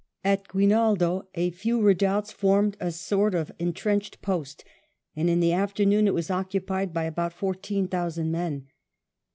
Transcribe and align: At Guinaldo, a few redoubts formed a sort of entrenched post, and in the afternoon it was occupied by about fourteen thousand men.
At 0.23 0.47
Guinaldo, 0.47 1.27
a 1.35 1.51
few 1.51 1.79
redoubts 1.79 2.31
formed 2.31 2.75
a 2.79 2.91
sort 2.91 3.35
of 3.35 3.51
entrenched 3.59 4.19
post, 4.23 4.63
and 5.15 5.29
in 5.29 5.41
the 5.41 5.53
afternoon 5.53 6.07
it 6.07 6.15
was 6.15 6.31
occupied 6.31 6.91
by 6.91 7.03
about 7.03 7.33
fourteen 7.33 7.87
thousand 7.87 8.31
men. 8.31 8.65